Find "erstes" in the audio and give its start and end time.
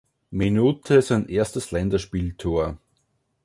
1.29-1.69